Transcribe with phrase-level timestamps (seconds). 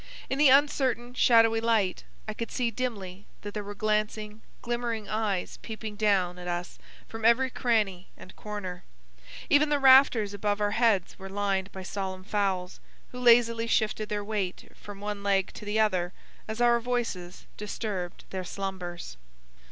[0.31, 5.57] In the uncertain, shadowy light I could see dimly that there were glancing, glimmering eyes
[5.61, 8.83] peeping down at us from every cranny and corner.
[9.47, 12.79] Even the rafters above our heads were lined by solemn fowls,
[13.11, 16.13] who lazily shifted their weight from one leg to the other
[16.47, 19.17] as our voices disturbed their slumbers.